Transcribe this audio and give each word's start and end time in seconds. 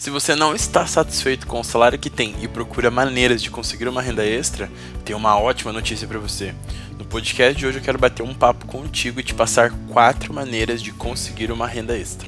Se 0.00 0.08
você 0.08 0.34
não 0.34 0.54
está 0.54 0.86
satisfeito 0.86 1.46
com 1.46 1.60
o 1.60 1.62
salário 1.62 1.98
que 1.98 2.08
tem 2.08 2.34
e 2.40 2.48
procura 2.48 2.90
maneiras 2.90 3.42
de 3.42 3.50
conseguir 3.50 3.86
uma 3.86 4.00
renda 4.00 4.24
extra, 4.24 4.72
tem 5.04 5.14
uma 5.14 5.38
ótima 5.38 5.74
notícia 5.74 6.08
para 6.08 6.18
você. 6.18 6.54
No 6.98 7.04
podcast 7.04 7.54
de 7.54 7.66
hoje 7.66 7.80
eu 7.80 7.82
quero 7.82 7.98
bater 7.98 8.22
um 8.22 8.32
papo 8.32 8.64
contigo 8.64 9.20
e 9.20 9.22
te 9.22 9.34
passar 9.34 9.70
quatro 9.90 10.32
maneiras 10.32 10.82
de 10.82 10.90
conseguir 10.90 11.52
uma 11.52 11.66
renda 11.66 11.98
extra. 11.98 12.26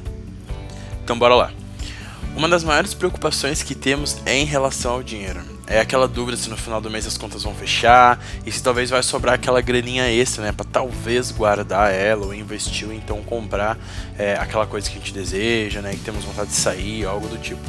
Então 1.02 1.18
bora 1.18 1.34
lá. 1.34 1.52
Uma 2.36 2.46
das 2.46 2.62
maiores 2.62 2.92
preocupações 2.92 3.62
que 3.62 3.74
temos 3.74 4.18
é 4.26 4.36
em 4.36 4.44
relação 4.44 4.92
ao 4.92 5.02
dinheiro. 5.02 5.40
É 5.72 5.80
aquela 5.80 6.06
dúvida 6.06 6.36
se 6.36 6.50
no 6.50 6.56
final 6.58 6.82
do 6.82 6.90
mês 6.90 7.06
as 7.06 7.16
contas 7.16 7.44
vão 7.44 7.54
fechar 7.54 8.22
e 8.44 8.52
se 8.52 8.62
talvez 8.62 8.90
vai 8.90 9.02
sobrar 9.02 9.36
aquela 9.36 9.58
graninha 9.62 10.06
extra, 10.06 10.44
né, 10.44 10.52
para 10.52 10.66
talvez 10.66 11.30
guardar 11.30 11.90
ela 11.90 12.26
ou 12.26 12.34
investir 12.34 12.86
ou 12.86 12.92
então 12.92 13.22
comprar 13.22 13.78
é, 14.18 14.34
aquela 14.34 14.66
coisa 14.66 14.90
que 14.90 14.96
a 14.96 15.00
gente 15.00 15.14
deseja, 15.14 15.80
né, 15.80 15.92
que 15.92 16.00
temos 16.00 16.26
vontade 16.26 16.50
de 16.50 16.56
sair, 16.56 17.06
algo 17.06 17.26
do 17.26 17.38
tipo. 17.38 17.62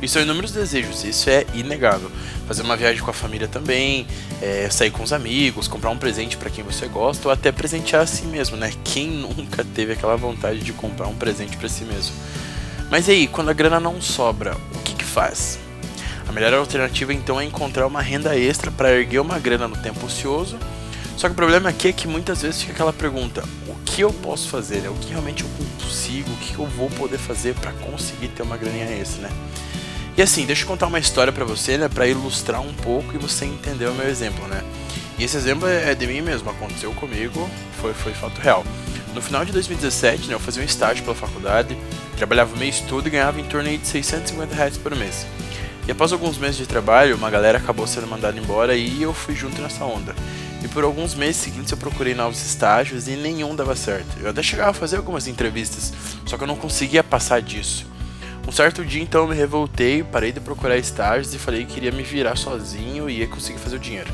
Isso 0.00 0.14
são 0.14 0.22
inúmeros 0.22 0.52
desejos, 0.52 1.02
isso 1.02 1.28
é 1.28 1.46
inegável. 1.52 2.12
Fazer 2.46 2.62
uma 2.62 2.76
viagem 2.76 3.02
com 3.02 3.10
a 3.10 3.12
família 3.14 3.48
também, 3.48 4.06
é, 4.40 4.70
sair 4.70 4.92
com 4.92 5.02
os 5.02 5.12
amigos, 5.12 5.66
comprar 5.66 5.90
um 5.90 5.98
presente 5.98 6.36
para 6.36 6.50
quem 6.50 6.62
você 6.62 6.86
gosta 6.86 7.26
ou 7.26 7.32
até 7.34 7.50
presentear 7.50 8.02
a 8.02 8.06
si 8.06 8.24
mesmo, 8.26 8.56
né? 8.56 8.72
Quem 8.84 9.08
nunca 9.36 9.64
teve 9.64 9.94
aquela 9.94 10.14
vontade 10.16 10.60
de 10.60 10.72
comprar 10.72 11.08
um 11.08 11.14
presente 11.16 11.56
para 11.56 11.68
si 11.68 11.82
mesmo? 11.82 12.14
Mas 12.88 13.08
e 13.08 13.10
aí, 13.10 13.26
quando 13.26 13.48
a 13.48 13.52
grana 13.52 13.80
não 13.80 14.00
sobra, 14.00 14.56
o 14.76 14.78
que, 14.84 14.94
que 14.94 15.04
faz? 15.04 15.58
Melhor 16.38 16.54
alternativa 16.54 17.12
então 17.12 17.40
é 17.40 17.44
encontrar 17.44 17.84
uma 17.84 18.00
renda 18.00 18.38
extra 18.38 18.70
para 18.70 18.92
erguer 18.92 19.18
uma 19.18 19.40
grana 19.40 19.66
no 19.66 19.76
tempo 19.76 20.06
ocioso. 20.06 20.56
Só 21.16 21.26
que 21.26 21.32
o 21.32 21.34
problema 21.34 21.68
aqui 21.68 21.88
é 21.88 21.92
que 21.92 22.06
muitas 22.06 22.42
vezes 22.42 22.60
fica 22.60 22.74
aquela 22.74 22.92
pergunta: 22.92 23.42
o 23.66 23.74
que 23.84 24.02
eu 24.02 24.12
posso 24.12 24.48
fazer? 24.48 24.82
Né? 24.82 24.88
O 24.88 24.94
que 24.94 25.10
realmente 25.10 25.42
eu 25.42 25.50
consigo? 25.82 26.30
O 26.30 26.36
que 26.36 26.56
eu 26.56 26.64
vou 26.64 26.88
poder 26.90 27.18
fazer 27.18 27.56
para 27.56 27.72
conseguir 27.72 28.28
ter 28.28 28.44
uma 28.44 28.56
graninha 28.56 28.84
extra, 28.84 29.22
né? 29.22 29.30
E 30.16 30.22
assim, 30.22 30.46
deixa 30.46 30.62
eu 30.62 30.68
contar 30.68 30.86
uma 30.86 31.00
história 31.00 31.32
para 31.32 31.44
você, 31.44 31.76
né, 31.76 31.88
para 31.88 32.06
ilustrar 32.06 32.60
um 32.60 32.72
pouco 32.72 33.16
e 33.16 33.18
você 33.18 33.44
entender 33.44 33.86
o 33.86 33.94
meu 33.94 34.08
exemplo, 34.08 34.46
né? 34.46 34.62
E 35.18 35.24
esse 35.24 35.36
exemplo 35.36 35.66
é 35.66 35.92
de 35.92 36.06
mim 36.06 36.20
mesmo, 36.20 36.48
aconteceu 36.50 36.92
comigo, 36.92 37.50
foi, 37.80 37.92
foi 37.94 38.12
fato 38.12 38.40
real. 38.40 38.64
No 39.12 39.20
final 39.20 39.44
de 39.44 39.50
2017, 39.50 40.28
né, 40.28 40.34
eu 40.34 40.38
fazia 40.38 40.62
um 40.62 40.64
estágio 40.64 41.02
pela 41.02 41.16
faculdade, 41.16 41.76
trabalhava 42.16 42.54
o 42.54 42.56
mês 42.56 42.78
todo 42.78 43.08
e 43.08 43.10
ganhava 43.10 43.40
em 43.40 43.44
torno 43.44 43.68
de 43.68 43.84
650 43.84 44.54
reais 44.54 44.76
por 44.76 44.94
mês. 44.94 45.26
E 45.88 45.90
após 45.90 46.12
alguns 46.12 46.36
meses 46.36 46.58
de 46.58 46.66
trabalho, 46.66 47.16
uma 47.16 47.30
galera 47.30 47.56
acabou 47.56 47.86
sendo 47.86 48.06
mandada 48.06 48.38
embora 48.38 48.76
e 48.76 49.00
eu 49.00 49.14
fui 49.14 49.34
junto 49.34 49.62
nessa 49.62 49.86
onda. 49.86 50.14
E 50.62 50.68
por 50.68 50.84
alguns 50.84 51.14
meses 51.14 51.38
seguintes 51.38 51.72
eu 51.72 51.78
procurei 51.78 52.14
novos 52.14 52.44
estágios 52.44 53.08
e 53.08 53.12
nenhum 53.12 53.56
dava 53.56 53.74
certo. 53.74 54.18
Eu 54.20 54.28
até 54.28 54.42
chegava 54.42 54.68
a 54.68 54.74
fazer 54.74 54.98
algumas 54.98 55.26
entrevistas, 55.26 55.94
só 56.26 56.36
que 56.36 56.42
eu 56.42 56.46
não 56.46 56.56
conseguia 56.56 57.02
passar 57.02 57.40
disso. 57.40 57.86
Um 58.46 58.52
certo 58.52 58.84
dia 58.84 59.02
então 59.02 59.22
eu 59.22 59.28
me 59.28 59.34
revoltei, 59.34 60.02
parei 60.02 60.30
de 60.30 60.40
procurar 60.40 60.76
estágios 60.76 61.32
e 61.32 61.38
falei 61.38 61.64
que 61.64 61.72
queria 61.72 61.90
me 61.90 62.02
virar 62.02 62.36
sozinho 62.36 63.08
e 63.08 63.20
ia 63.20 63.26
conseguir 63.26 63.58
fazer 63.58 63.76
o 63.76 63.80
dinheiro. 63.80 64.12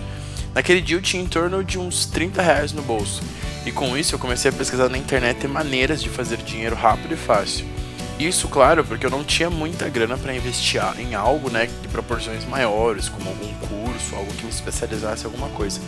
Naquele 0.55 0.81
dia 0.81 0.97
eu 0.97 1.03
tinha 1.03 1.25
em 1.25 1.27
torno 1.27 1.65
de 1.65 1.77
uns 1.77 2.07
30 2.07 2.41
reais 2.41 2.73
no 2.73 2.83
bolso. 2.83 3.21
E 3.67 3.73
com 3.73 3.99
isso 3.99 4.15
eu 4.15 4.19
comecei 4.21 4.49
a 4.49 4.55
pesquisar 4.55 4.89
na 4.89 4.97
internet 4.97 5.49
maneiras 5.49 6.01
de 6.01 6.09
fazer 6.09 6.37
dinheiro 6.37 6.77
rápido 6.77 7.15
e 7.15 7.17
fácil. 7.17 7.74
Isso, 8.19 8.47
claro, 8.47 8.85
porque 8.85 9.05
eu 9.05 9.11
não 9.11 9.25
tinha 9.25 9.51
muita 9.51 9.89
grana 9.89 10.17
para 10.17 10.35
investir 10.35 10.81
em 10.99 11.15
algo, 11.15 11.51
né, 11.51 11.69
de 11.83 11.89
proporções 11.89 12.45
maiores, 12.45 13.09
como 13.09 13.29
algum 13.29 13.53
curso, 13.55 14.15
algo 14.15 14.33
que 14.35 14.45
me 14.45 14.51
especializasse 14.51 15.25
em 15.25 15.27
alguma 15.27 15.49
coisa. 15.49 15.81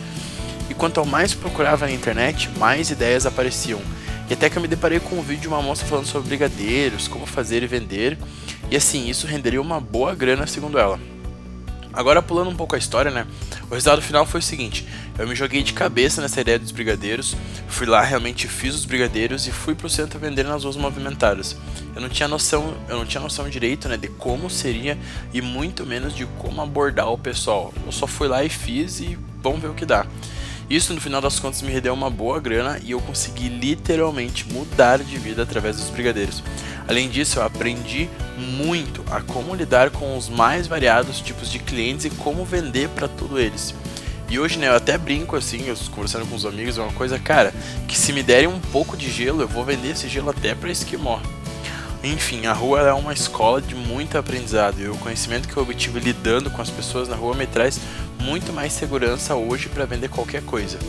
E 0.69 0.73
quanto 0.73 1.05
mais 1.05 1.33
procurava 1.33 1.85
na 1.85 1.91
internet, 1.91 2.49
mais 2.57 2.91
ideias 2.91 3.25
apareciam. 3.25 3.79
E 4.29 4.33
até 4.33 4.49
que 4.49 4.57
eu 4.57 4.61
me 4.61 4.67
deparei 4.67 4.99
com 4.99 5.15
um 5.15 5.21
vídeo 5.21 5.43
de 5.43 5.47
uma 5.47 5.61
moça 5.61 5.85
falando 5.85 6.05
sobre 6.05 6.27
brigadeiros, 6.27 7.07
como 7.07 7.25
fazer 7.25 7.63
e 7.63 7.67
vender, 7.67 8.17
e 8.69 8.75
assim, 8.75 9.07
isso 9.07 9.25
renderia 9.25 9.61
uma 9.61 9.79
boa 9.79 10.13
grana 10.13 10.45
segundo 10.45 10.77
ela. 10.77 10.99
Agora 11.93 12.21
pulando 12.21 12.49
um 12.49 12.55
pouco 12.55 12.75
a 12.75 12.77
história, 12.77 13.09
né? 13.09 13.25
O 13.69 13.73
resultado 13.73 14.01
final 14.01 14.25
foi 14.25 14.39
o 14.39 14.43
seguinte: 14.43 14.87
eu 15.17 15.27
me 15.27 15.35
joguei 15.35 15.61
de 15.61 15.73
cabeça 15.73 16.21
nessa 16.21 16.39
ideia 16.39 16.57
dos 16.57 16.71
brigadeiros, 16.71 17.35
fui 17.67 17.85
lá, 17.85 18.01
realmente 18.01 18.47
fiz 18.47 18.73
os 18.73 18.85
brigadeiros 18.85 19.45
e 19.47 19.51
fui 19.51 19.75
pro 19.75 19.89
centro 19.89 20.19
vender 20.19 20.43
nas 20.43 20.63
ruas 20.63 20.77
movimentadas. 20.77 21.57
Eu 21.93 22.01
não 22.01 22.09
tinha 22.09 22.27
noção, 22.27 22.77
eu 22.87 22.97
não 22.97 23.05
tinha 23.05 23.21
noção 23.21 23.49
direito, 23.49 23.89
né, 23.89 23.97
de 23.97 24.07
como 24.07 24.49
seria 24.49 24.97
e 25.33 25.41
muito 25.41 25.85
menos 25.85 26.15
de 26.15 26.25
como 26.37 26.61
abordar 26.61 27.11
o 27.11 27.17
pessoal. 27.17 27.73
Eu 27.85 27.91
só 27.91 28.07
fui 28.07 28.27
lá 28.27 28.43
e 28.43 28.49
fiz 28.49 28.99
e 28.99 29.17
vamos 29.41 29.61
ver 29.61 29.69
o 29.69 29.73
que 29.73 29.85
dá. 29.85 30.05
Isso 30.69 30.93
no 30.93 30.99
final 30.99 31.21
das 31.21 31.39
contas 31.39 31.61
me 31.61 31.71
rendeu 31.71 31.93
uma 31.93 32.09
boa 32.09 32.39
grana 32.39 32.79
e 32.83 32.91
eu 32.91 32.99
consegui 32.99 33.47
literalmente 33.47 34.45
mudar 34.51 34.99
de 34.99 35.17
vida 35.17 35.43
através 35.43 35.77
dos 35.77 35.89
brigadeiros. 35.89 36.43
Além 36.87 37.09
disso, 37.09 37.39
eu 37.39 37.43
aprendi 37.43 38.09
muito 38.37 39.03
a 39.09 39.21
como 39.21 39.55
lidar 39.55 39.89
com 39.91 40.17
os 40.17 40.27
mais 40.27 40.67
variados 40.67 41.21
tipos 41.21 41.49
de 41.49 41.59
clientes 41.59 42.05
e 42.05 42.09
como 42.09 42.43
vender 42.43 42.89
para 42.89 43.07
todos 43.07 43.39
eles. 43.39 43.73
E 44.29 44.37
hoje, 44.37 44.59
né, 44.59 44.67
eu 44.67 44.75
até 44.75 44.97
brinco 44.97 45.37
assim, 45.37 45.67
eu 45.67 45.75
conversando 45.89 46.25
com 46.25 46.35
os 46.35 46.45
amigos, 46.45 46.77
é 46.77 46.81
uma 46.81 46.91
coisa, 46.91 47.17
cara, 47.17 47.53
que 47.87 47.97
se 47.97 48.11
me 48.11 48.21
derem 48.21 48.47
um 48.47 48.59
pouco 48.59 48.97
de 48.97 49.09
gelo, 49.09 49.41
eu 49.41 49.47
vou 49.47 49.63
vender 49.63 49.91
esse 49.91 50.09
gelo 50.09 50.29
até 50.29 50.53
para 50.53 50.69
esquimó. 50.69 51.21
Enfim, 52.13 52.45
a 52.45 52.53
rua 52.53 52.79
é 52.79 52.93
uma 52.93 53.11
escola 53.11 53.61
de 53.61 53.75
muito 53.75 54.17
aprendizado 54.17 54.79
e 54.79 54.87
o 54.87 54.95
conhecimento 54.95 55.45
que 55.45 55.57
eu 55.57 55.63
obtive 55.63 55.99
lidando 55.99 56.49
com 56.49 56.61
as 56.61 56.69
pessoas 56.69 57.09
na 57.09 57.17
rua 57.17 57.35
me 57.35 57.45
traz 57.45 57.81
muito 58.17 58.53
mais 58.53 58.71
segurança 58.71 59.35
hoje 59.35 59.67
para 59.67 59.83
vender 59.83 60.07
qualquer 60.07 60.41
coisa. 60.41 60.79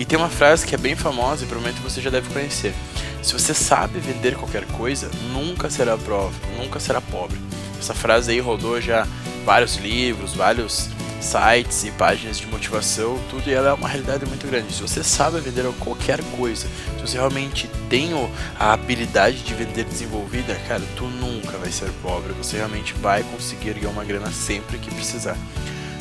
E 0.00 0.04
tem 0.04 0.18
uma 0.18 0.28
frase 0.28 0.66
que 0.66 0.74
é 0.74 0.78
bem 0.78 0.96
famosa 0.96 1.44
e 1.44 1.46
provavelmente 1.46 1.80
você 1.80 2.00
já 2.00 2.10
deve 2.10 2.28
conhecer. 2.30 2.74
Se 3.22 3.32
você 3.32 3.54
sabe 3.54 4.00
vender 4.00 4.34
qualquer 4.34 4.66
coisa, 4.66 5.08
nunca 5.32 5.70
será 5.70 5.96
pobre, 5.96 6.34
nunca 6.58 6.80
será 6.80 7.00
pobre. 7.00 7.38
Essa 7.78 7.94
frase 7.94 8.32
aí 8.32 8.40
rodou 8.40 8.80
já 8.80 9.06
vários 9.44 9.76
livros, 9.76 10.34
vários 10.34 10.88
sites 11.24 11.84
e 11.84 11.90
páginas 11.90 12.38
de 12.38 12.46
motivação, 12.46 13.18
tudo, 13.30 13.48
e 13.48 13.52
ela 13.52 13.70
é 13.70 13.72
uma 13.72 13.88
realidade 13.88 14.26
muito 14.26 14.46
grande. 14.46 14.72
Se 14.72 14.82
você 14.82 15.02
sabe 15.02 15.40
vender 15.40 15.64
qualquer 15.80 16.22
coisa, 16.36 16.68
se 16.96 17.00
você 17.00 17.16
realmente 17.16 17.68
tem 17.88 18.10
a 18.58 18.72
habilidade 18.72 19.38
de 19.38 19.54
vender 19.54 19.84
desenvolvida, 19.84 20.54
cara, 20.68 20.82
tu 20.96 21.04
nunca 21.04 21.56
vai 21.56 21.72
ser 21.72 21.90
pobre. 22.02 22.32
Você 22.34 22.58
realmente 22.58 22.92
vai 22.94 23.22
conseguir 23.22 23.72
ganhar 23.72 23.88
uma 23.88 24.04
grana 24.04 24.30
sempre 24.30 24.78
que 24.78 24.94
precisar. 24.94 25.36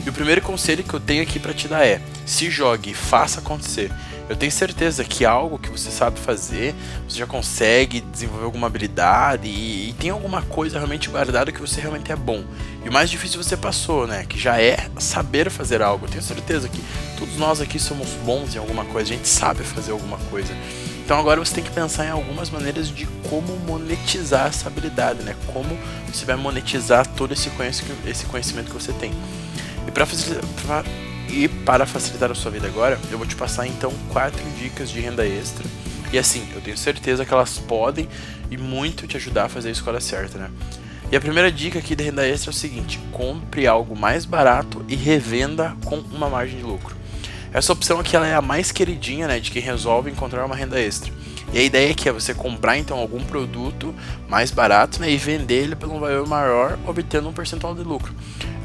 E 0.06 0.10
o 0.10 0.14
primeiro 0.14 0.42
conselho 0.42 0.84
que 0.84 0.94
eu 0.94 1.00
tenho 1.00 1.24
aqui 1.24 1.40
para 1.40 1.54
te 1.54 1.68
dar 1.68 1.86
é: 1.86 2.02
se 2.26 2.50
jogue, 2.50 2.94
faça 2.94 3.40
acontecer. 3.40 3.90
Eu 4.30 4.38
tenho 4.38 4.52
certeza 4.52 5.04
que 5.04 5.26
algo 5.26 5.60
que 5.60 5.70
você 5.70 5.92
sabe 5.92 6.18
fazer, 6.18 6.74
você 7.08 7.18
já 7.20 7.28
consegue 7.28 8.00
desenvolver 8.00 8.46
alguma 8.46 8.68
habilidade 8.68 9.48
e, 9.50 9.90
e 9.90 9.94
tem 9.94 10.10
alguma 10.12 10.42
coisa 10.42 10.78
realmente 10.78 11.10
guardada 11.10 11.52
que 11.52 11.60
você 11.60 11.82
realmente 11.82 12.12
é 12.12 12.16
bom. 12.16 12.44
E 12.86 12.90
o 12.90 12.92
mais 12.92 13.10
difícil 13.10 13.42
você 13.42 13.58
passou, 13.58 14.08
né? 14.08 14.26
Que 14.26 14.40
já 14.40 14.62
é 14.62 14.90
saber 14.98 15.50
fazer 15.50 15.82
algo. 15.82 16.06
Eu 16.06 16.10
tenho 16.10 16.24
certeza 16.24 16.70
que 16.70 16.82
todos 17.18 17.36
nós 17.38 17.60
aqui 17.60 17.78
somos 17.78 18.10
bons 18.26 18.56
em 18.56 18.60
alguma 18.60 18.86
coisa, 18.86 19.14
a 19.14 19.16
gente 19.18 19.28
sabe 19.28 19.64
fazer 19.64 19.92
alguma 19.92 20.18
coisa. 20.30 20.54
Então 21.04 21.20
agora 21.20 21.44
você 21.44 21.56
tem 21.56 21.64
que 21.64 21.72
pensar 21.72 22.06
em 22.06 22.10
algumas 22.10 22.50
maneiras 22.50 22.90
de 22.90 23.06
como 23.30 23.58
monetizar 23.68 24.48
essa 24.48 24.70
habilidade, 24.70 25.22
né? 25.22 25.36
Como 25.48 25.78
você 26.08 26.24
vai 26.24 26.38
monetizar 26.38 27.06
todo 27.06 27.34
esse 27.34 27.50
conhecimento 27.50 28.68
que 28.68 28.74
você 28.74 28.94
tem. 28.94 29.12
E 29.86 29.92
para 29.92 30.06
facilitar, 30.06 30.86
e 31.34 31.48
para 31.48 31.86
facilitar 31.86 32.32
a 32.32 32.36
sua 32.36 32.52
vida 32.52 32.68
agora, 32.68 33.00
eu 33.12 33.18
vou 33.18 33.26
te 33.26 33.36
passar 33.36 33.66
então 33.66 33.92
quatro 34.12 34.44
dicas 34.60 34.90
de 34.90 35.00
renda 35.00 35.26
extra. 35.26 35.66
E 36.12 36.20
assim, 36.20 36.48
eu 36.54 36.62
tenho 36.62 36.78
certeza 36.78 37.26
que 37.26 37.34
elas 37.34 37.58
podem 37.58 38.08
e 38.52 38.58
muito 38.58 39.08
te 39.08 39.18
ajudar 39.18 39.46
a 39.46 39.50
fazer 39.50 39.70
a 39.70 39.72
escolha 39.72 40.00
certa, 40.00 40.38
né? 40.38 40.52
E 41.12 41.16
a 41.16 41.20
primeira 41.22 41.52
dica 41.52 41.80
aqui 41.80 41.96
de 41.96 42.04
renda 42.04 42.28
extra 42.28 42.52
é 42.52 42.54
o 42.54 42.56
seguinte: 42.56 43.00
compre 43.12 43.66
algo 43.66 43.96
mais 43.96 44.26
barato 44.26 44.86
e 44.88 44.96
revenda 44.96 45.76
com 45.86 45.98
uma 45.98 46.30
margem 46.30 46.58
de 46.58 46.64
lucro. 46.64 46.96
Essa 47.54 47.72
opção 47.72 48.00
aqui 48.00 48.16
ela 48.16 48.28
é 48.28 48.34
a 48.34 48.42
mais 48.42 48.72
queridinha, 48.72 49.28
né, 49.28 49.40
de 49.40 49.52
quem 49.52 49.62
resolve 49.62 50.10
encontrar 50.10 50.44
uma 50.44 50.56
renda 50.56 50.82
extra. 50.82 51.14
E 51.54 51.60
a 51.60 51.62
ideia 51.62 51.92
aqui 51.92 52.10
é 52.10 52.12
você 52.12 52.34
comprar 52.34 52.80
então 52.80 52.98
algum 52.98 53.24
produto 53.24 53.94
mais 54.28 54.50
barato 54.50 55.00
né, 55.00 55.12
e 55.12 55.18
vender 55.18 55.66
ele 55.66 55.76
pelo 55.76 55.96
um 55.96 56.00
valor 56.00 56.28
maior, 56.28 56.80
obtendo 56.88 57.30
um 57.30 57.34
percentual 57.34 57.76
de 57.76 57.84
lucro. 57.84 58.12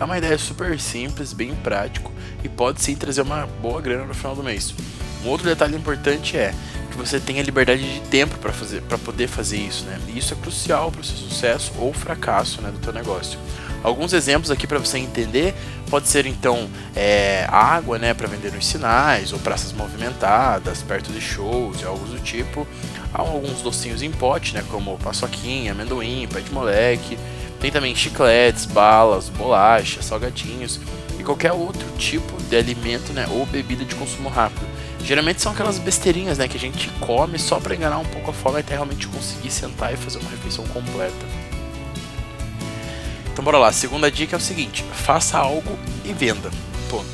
É 0.01 0.05
uma 0.05 0.17
ideia 0.17 0.39
super 0.39 0.81
simples, 0.81 1.35
bem 1.35 1.55
prático 1.57 2.11
e 2.43 2.49
pode 2.49 2.81
sim 2.81 2.97
trazer 2.97 3.21
uma 3.21 3.47
boa 3.61 3.79
grana 3.83 4.07
no 4.07 4.15
final 4.15 4.35
do 4.35 4.43
mês. 4.43 4.75
Um 5.23 5.29
outro 5.29 5.47
detalhe 5.47 5.77
importante 5.77 6.39
é 6.39 6.55
que 6.91 6.97
você 6.97 7.21
tenha 7.21 7.43
liberdade 7.43 7.83
de 7.83 8.01
tempo 8.09 8.39
para 8.39 8.55
fazer, 8.55 8.81
para 8.83 8.97
poder 8.97 9.29
fazer 9.29 9.59
isso, 9.59 9.85
né? 9.85 9.99
E 10.09 10.17
isso 10.17 10.33
é 10.33 10.37
crucial 10.37 10.91
para 10.91 11.03
o 11.03 11.05
seu 11.05 11.17
sucesso 11.17 11.73
ou 11.77 11.93
fracasso, 11.93 12.63
né, 12.63 12.71
do 12.71 12.79
teu 12.79 12.93
negócio. 12.93 13.39
Alguns 13.83 14.13
exemplos 14.13 14.51
aqui 14.51 14.67
para 14.67 14.79
você 14.79 14.99
entender 14.99 15.55
pode 15.89 16.09
ser 16.09 16.27
então 16.27 16.69
é, 16.95 17.47
água, 17.49 17.99
né, 17.99 18.15
para 18.15 18.29
vender 18.29 18.53
nos 18.53 18.67
sinais 18.67 19.33
ou 19.33 19.39
praças 19.39 19.73
movimentadas, 19.73 20.83
perto 20.83 21.11
de 21.13 21.21
shows 21.21 21.81
e 21.81 21.85
algo 21.85 22.05
do 22.07 22.21
tipo. 22.21 22.67
Há 23.13 23.23
alguns 23.23 23.63
docinhos 23.63 24.03
em 24.03 24.11
pote, 24.11 24.55
né, 24.55 24.63
como 24.71 24.99
paçoquinha, 24.99 25.73
amendoim, 25.73 26.29
pé 26.29 26.41
de 26.41 26.53
moleque 26.53 27.19
tem 27.61 27.71
também 27.71 27.95
chicletes, 27.95 28.65
balas, 28.65 29.29
bolachas, 29.29 30.05
salgadinhos 30.05 30.79
e 31.19 31.25
qualquer 31.25 31.53
outro 31.53 31.87
tipo 31.99 32.41
de 32.45 32.57
alimento, 32.57 33.13
né, 33.13 33.27
ou 33.31 33.45
bebida 33.47 33.85
de 33.85 33.95
consumo 33.95 34.29
rápido. 34.29 34.67
Geralmente 35.03 35.41
são 35.41 35.53
aquelas 35.53 35.79
besteirinhas, 35.79 36.39
né, 36.39 36.47
que 36.47 36.57
a 36.57 36.61
gente 36.61 36.89
come 37.01 37.39
só 37.39 37.59
para 37.59 37.75
enganar 37.75 37.99
um 37.99 38.05
pouco 38.05 38.31
a 38.31 38.35
fome 38.35 38.61
até 38.61 38.75
realmente 38.75 39.09
conseguir 39.09 39.51
sentar 39.51 39.93
e 39.93 39.97
fazer 39.97 40.19
uma 40.19 40.31
refeição 40.31 40.65
completa. 40.69 41.27
Então 43.39 43.45
bora 43.45 43.57
lá, 43.59 43.71
segunda 43.71 44.11
dica 44.11 44.35
é 44.35 44.37
o 44.37 44.41
seguinte: 44.41 44.85
faça 44.93 45.39
algo 45.39 45.79
e 46.05 46.13
venda. 46.13 46.51
Ponto. 46.91 47.07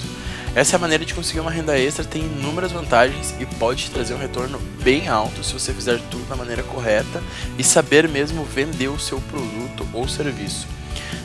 Essa 0.54 0.74
é 0.74 0.78
a 0.78 0.80
maneira 0.80 1.04
de 1.04 1.12
conseguir 1.12 1.40
uma 1.40 1.50
renda 1.50 1.78
extra, 1.78 2.02
tem 2.02 2.22
inúmeras 2.22 2.72
vantagens 2.72 3.34
e 3.38 3.44
pode 3.44 3.84
te 3.84 3.90
trazer 3.90 4.14
um 4.14 4.18
retorno 4.18 4.58
bem 4.82 5.06
alto 5.06 5.44
se 5.44 5.52
você 5.52 5.74
fizer 5.74 6.00
tudo 6.10 6.26
da 6.26 6.34
maneira 6.34 6.62
correta 6.62 7.22
e 7.58 7.62
saber 7.62 8.08
mesmo 8.08 8.42
vender 8.42 8.88
o 8.88 8.98
seu 8.98 9.20
produto 9.20 9.86
ou 9.92 10.08
serviço. 10.08 10.66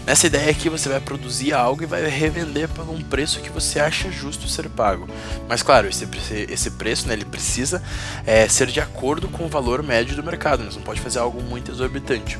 Nessa 0.06 0.28
ideia 0.28 0.52
aqui 0.52 0.68
você 0.68 0.90
vai 0.90 1.00
produzir 1.00 1.54
algo 1.54 1.82
e 1.84 1.86
vai 1.86 2.06
revender 2.06 2.68
por 2.68 2.90
um 2.90 3.02
preço 3.02 3.40
que 3.40 3.50
você 3.50 3.80
acha 3.80 4.12
justo 4.12 4.50
ser 4.50 4.68
pago. 4.68 5.08
Mas 5.48 5.64
claro, 5.64 5.88
esse, 5.88 6.06
esse 6.50 6.72
preço 6.72 7.08
né, 7.08 7.14
ele 7.14 7.24
precisa 7.24 7.82
é, 8.26 8.50
ser 8.50 8.68
de 8.68 8.82
acordo 8.82 9.30
com 9.30 9.46
o 9.46 9.48
valor 9.48 9.82
médio 9.82 10.18
do 10.18 10.24
mercado, 10.24 10.66
você 10.66 10.78
não 10.78 10.84
pode 10.84 11.00
fazer 11.00 11.20
algo 11.20 11.42
muito 11.42 11.72
exorbitante. 11.72 12.38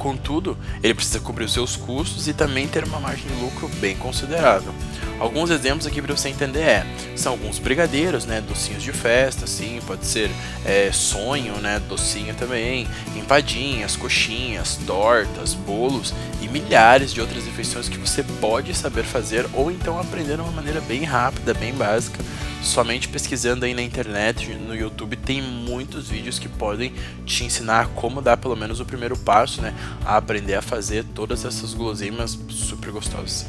Contudo, 0.00 0.56
ele 0.82 0.94
precisa 0.94 1.20
cobrir 1.20 1.44
os 1.44 1.52
seus 1.52 1.76
custos 1.76 2.26
e 2.26 2.32
também 2.32 2.66
ter 2.66 2.84
uma 2.84 2.98
margem 2.98 3.26
de 3.26 3.34
lucro 3.34 3.68
bem 3.80 3.94
considerável. 3.94 4.72
Alguns 5.18 5.50
exemplos 5.50 5.86
aqui 5.86 6.00
para 6.00 6.16
você 6.16 6.30
entender 6.30 6.62
é, 6.62 6.86
são 7.14 7.32
alguns 7.32 7.58
brigadeiros, 7.58 8.24
né, 8.24 8.40
docinhos 8.40 8.82
de 8.82 8.92
festa, 8.92 9.44
assim, 9.44 9.78
pode 9.86 10.06
ser 10.06 10.30
é, 10.64 10.90
sonho, 10.90 11.56
né, 11.56 11.78
docinho 11.86 12.34
também, 12.34 12.88
empadinhas, 13.14 13.94
coxinhas, 13.94 14.80
tortas, 14.86 15.52
bolos 15.52 16.14
e 16.40 16.48
milhares 16.48 17.12
de 17.12 17.20
outras 17.20 17.44
refeições 17.44 17.86
que 17.86 17.98
você 17.98 18.22
pode 18.22 18.74
saber 18.74 19.04
fazer 19.04 19.46
ou 19.52 19.70
então 19.70 20.00
aprender 20.00 20.36
de 20.36 20.40
uma 20.40 20.52
maneira 20.52 20.80
bem 20.80 21.04
rápida, 21.04 21.52
bem 21.52 21.74
básica, 21.74 22.24
somente 22.62 23.08
pesquisando 23.08 23.64
aí 23.64 23.74
na 23.74 23.82
internet, 23.82 24.54
no 24.54 24.74
YouTube, 24.74 25.16
tem 25.16 25.42
muitos 25.42 26.08
vídeos 26.08 26.38
que 26.38 26.48
podem 26.48 26.92
te 27.24 27.44
ensinar 27.44 27.88
como 27.94 28.20
dar 28.20 28.36
pelo 28.36 28.56
menos 28.56 28.80
o 28.80 28.84
primeiro 28.84 29.16
passo, 29.16 29.60
né, 29.62 29.74
a 30.04 30.16
aprender 30.16 30.54
a 30.54 30.62
fazer 30.62 31.04
todas 31.14 31.44
essas 31.44 31.74
guloseimas 31.74 32.38
super 32.48 32.90
gostosas. 32.90 33.46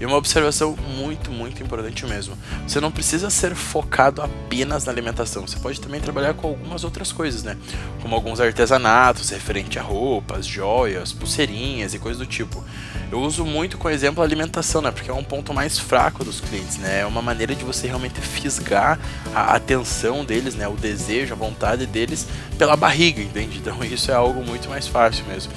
E 0.00 0.06
uma 0.06 0.16
observação 0.16 0.76
muito, 0.96 1.30
muito 1.32 1.60
importante 1.60 2.06
mesmo. 2.06 2.38
Você 2.66 2.80
não 2.80 2.90
precisa 2.90 3.30
ser 3.30 3.56
focado 3.56 4.22
apenas 4.22 4.84
na 4.84 4.92
alimentação. 4.92 5.44
Você 5.44 5.58
pode 5.58 5.80
também 5.80 6.00
trabalhar 6.00 6.34
com 6.34 6.46
algumas 6.46 6.84
outras 6.84 7.10
coisas, 7.10 7.42
né? 7.42 7.56
Como 8.00 8.14
alguns 8.14 8.40
artesanatos 8.40 9.30
referente 9.30 9.76
a 9.76 9.82
roupas, 9.82 10.46
joias, 10.46 11.12
pulseirinhas 11.12 11.94
e 11.94 11.98
coisas 11.98 12.18
do 12.18 12.26
tipo. 12.26 12.62
Eu 13.10 13.20
uso 13.20 13.44
muito 13.44 13.76
com 13.76 13.90
exemplo 13.90 14.22
a 14.22 14.26
alimentação, 14.26 14.80
né? 14.80 14.92
Porque 14.92 15.10
é 15.10 15.14
um 15.14 15.24
ponto 15.24 15.52
mais 15.52 15.80
fraco 15.80 16.24
dos 16.24 16.40
clientes, 16.40 16.76
né? 16.78 17.00
É 17.00 17.06
uma 17.06 17.22
maneira 17.22 17.52
de 17.52 17.64
você 17.64 17.88
realmente 17.88 18.20
fisgar 18.20 19.00
a 19.34 19.56
atenção 19.56 20.24
deles, 20.24 20.54
né? 20.54 20.68
O 20.68 20.76
desejo, 20.76 21.32
a 21.32 21.36
vontade 21.36 21.86
deles 21.86 22.24
pela 22.56 22.76
barriga, 22.76 23.20
entende? 23.20 23.58
Então 23.58 23.82
isso 23.82 24.12
é 24.12 24.14
algo 24.14 24.44
muito 24.44 24.68
mais 24.68 24.86
fácil 24.86 25.24
mesmo. 25.26 25.52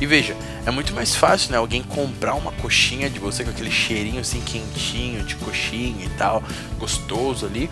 E 0.00 0.06
veja, 0.06 0.36
é 0.66 0.70
muito 0.70 0.94
mais 0.94 1.14
fácil, 1.14 1.52
né, 1.52 1.56
alguém 1.56 1.82
comprar 1.82 2.34
uma 2.34 2.52
coxinha 2.52 3.08
de 3.08 3.18
você 3.18 3.44
com 3.44 3.50
aquele 3.50 3.70
cheirinho 3.70 4.20
assim 4.20 4.40
quentinho 4.40 5.22
de 5.22 5.36
coxinha 5.36 6.04
e 6.04 6.10
tal, 6.18 6.42
gostoso 6.78 7.46
ali, 7.46 7.70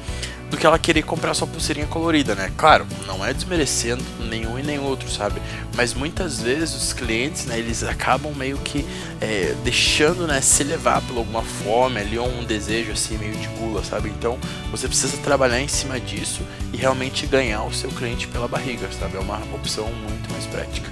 do 0.50 0.56
que 0.56 0.67
ela 0.67 0.79
querer 0.79 1.03
comprar 1.03 1.35
sua 1.35 1.47
pulseirinha 1.47 1.87
colorida, 1.87 2.35
né? 2.35 2.53
Claro, 2.56 2.87
não 3.06 3.25
é 3.25 3.35
desmerecendo 3.35 4.03
nenhum 4.31 4.59
e 4.59 4.62
nem 4.62 4.79
outro, 4.79 5.11
sabe? 5.11 5.43
Mas 5.76 5.93
muitas 5.93 6.41
vezes 6.41 6.75
os 6.75 6.93
clientes, 6.93 7.44
né, 7.47 7.59
eles 7.59 7.82
acabam 7.82 8.32
meio 8.35 8.56
que 8.59 8.87
é, 9.20 9.55
deixando, 9.65 10.27
né, 10.27 10.41
se 10.41 10.62
levar 10.62 11.03
por 11.03 11.17
alguma 11.17 11.43
fome 11.43 12.00
ali 12.00 12.19
ou 12.19 12.29
um 12.29 12.44
desejo 12.44 12.93
assim 12.93 13.19
meio 13.19 13.35
de 13.35 13.49
gula, 13.49 13.82
sabe? 13.85 14.09
Então 14.09 14.38
você 14.70 14.87
precisa 14.87 15.17
trabalhar 15.19 15.61
em 15.61 15.69
cima 15.69 15.99
disso 15.99 16.43
e 16.73 16.77
realmente 16.77 17.27
ganhar 17.27 17.65
o 17.65 17.75
seu 17.75 17.91
cliente 17.91 18.29
pela 18.29 18.47
barriga, 18.47 18.88
sabe? 18.99 19.17
É 19.17 19.20
uma 19.20 19.38
opção 19.55 19.87
muito 19.93 20.31
mais 20.31 20.47
prática. 20.47 20.91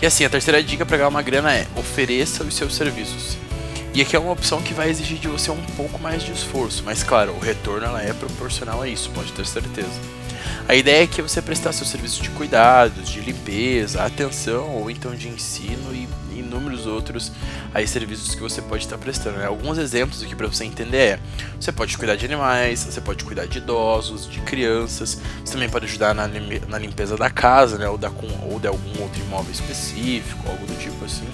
E 0.00 0.06
assim, 0.06 0.24
a 0.24 0.30
terceira 0.30 0.62
dica 0.62 0.86
para 0.86 0.96
ganhar 0.96 1.08
uma 1.08 1.22
grana 1.22 1.52
é 1.52 1.66
ofereça 1.74 2.44
os 2.44 2.54
seus 2.54 2.74
serviços. 2.74 3.36
E 3.92 4.00
aqui 4.00 4.14
é 4.14 4.18
uma 4.18 4.32
opção 4.32 4.62
que 4.62 4.72
vai 4.72 4.88
exigir 4.88 5.18
de 5.18 5.26
você 5.26 5.50
um 5.50 5.60
pouco 5.76 5.98
mais 5.98 6.22
de 6.22 6.30
esforço, 6.30 6.84
mas 6.84 7.02
claro, 7.02 7.32
o 7.32 7.38
retorno 7.40 7.86
ela 7.86 8.02
é 8.02 8.12
proporcional 8.12 8.80
a 8.80 8.88
isso, 8.88 9.10
pode 9.10 9.32
ter 9.32 9.44
certeza. 9.44 9.88
A 10.68 10.74
ideia 10.74 11.02
é 11.02 11.06
que 11.06 11.20
você 11.20 11.42
prestar 11.42 11.72
seu 11.72 11.84
serviço 11.84 12.22
de 12.22 12.30
cuidados, 12.30 13.08
de 13.08 13.20
limpeza, 13.20 14.04
atenção 14.04 14.68
ou 14.76 14.88
então 14.90 15.14
de 15.16 15.28
ensino 15.28 15.92
e 15.92 16.08
inúmeros 16.48 16.86
outros 16.86 17.30
aí 17.72 17.86
serviços 17.86 18.34
que 18.34 18.40
você 18.40 18.60
pode 18.60 18.84
estar 18.84 18.98
prestando. 18.98 19.38
Né? 19.38 19.46
Alguns 19.46 19.78
exemplos 19.78 20.22
aqui 20.22 20.34
para 20.34 20.46
você 20.46 20.64
entender 20.64 20.96
é: 20.96 21.20
você 21.60 21.70
pode 21.70 21.96
cuidar 21.96 22.16
de 22.16 22.24
animais, 22.24 22.84
você 22.84 23.00
pode 23.00 23.24
cuidar 23.24 23.46
de 23.46 23.58
idosos, 23.58 24.28
de 24.28 24.40
crianças, 24.40 25.20
você 25.44 25.52
também 25.52 25.68
pode 25.68 25.84
ajudar 25.84 26.14
na, 26.14 26.26
na 26.26 26.78
limpeza 26.78 27.16
da 27.16 27.30
casa, 27.30 27.78
né? 27.78 27.88
ou, 27.88 27.98
da, 27.98 28.10
ou 28.50 28.58
de 28.58 28.66
algum 28.66 29.02
outro 29.02 29.20
imóvel 29.20 29.52
específico, 29.52 30.48
algo 30.48 30.66
do 30.66 30.74
tipo 30.74 31.04
assim. 31.04 31.28